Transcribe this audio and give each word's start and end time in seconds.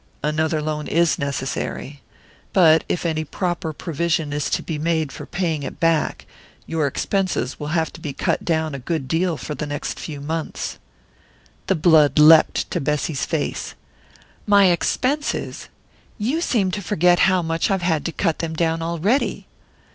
"Another 0.23 0.63
loan 0.63 0.87
is 0.87 1.19
necessary; 1.19 2.01
but 2.53 2.83
if 2.89 3.05
any 3.05 3.23
proper 3.23 3.71
provision 3.71 4.33
is 4.33 4.49
to 4.49 4.63
be 4.63 4.79
made 4.79 5.11
for 5.11 5.27
paying 5.27 5.61
it 5.61 5.79
back, 5.79 6.25
your 6.65 6.87
expenses 6.87 7.59
will 7.59 7.67
have 7.77 7.93
to 7.93 8.01
be 8.01 8.11
cut 8.11 8.43
down 8.43 8.73
a 8.73 8.79
good 8.79 9.07
deal 9.07 9.37
for 9.37 9.53
the 9.53 9.67
next 9.67 9.99
few 9.99 10.19
months." 10.19 10.79
The 11.67 11.75
blood 11.75 12.17
leapt 12.17 12.71
to 12.71 12.81
Bessy's 12.81 13.27
face. 13.27 13.75
"My 14.47 14.71
expenses? 14.71 15.69
You 16.17 16.41
seem 16.41 16.71
to 16.71 16.81
forget 16.81 17.19
how 17.29 17.43
much 17.43 17.69
I've 17.69 17.83
had 17.83 18.03
to 18.05 18.11
cut 18.11 18.39
them 18.39 18.55
down 18.55 18.81
already." 18.81 19.45